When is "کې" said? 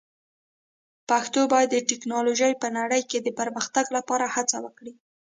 3.09-3.17